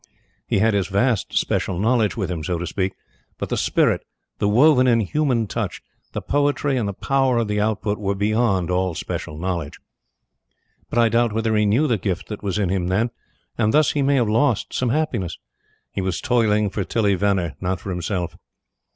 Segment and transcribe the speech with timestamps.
[0.47, 2.93] He had his vast special knowledge with him, so to speak;
[3.37, 4.01] but the spirit,
[4.39, 5.79] the woven in human Touch,
[6.13, 9.77] the poetry and the power of the output, were beyond all special knowledge.
[10.89, 13.11] But I doubt whether he knew the gift that was in him then,
[13.59, 15.37] and thus he may have lost some happiness.
[15.91, 18.35] He was toiling for Tillie Venner, not for himself.